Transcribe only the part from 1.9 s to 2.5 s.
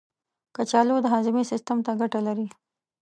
ګټه لري.